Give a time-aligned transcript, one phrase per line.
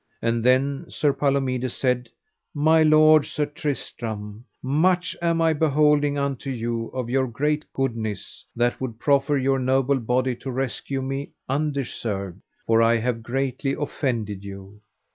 [0.19, 2.09] And then Sir Palomides said:
[2.55, 8.81] My lord, Sir Tristram, much am I beholding unto you of your great goodness, that
[8.81, 14.81] would proffer your noble body to rescue me undeserved, for I have greatly offended you.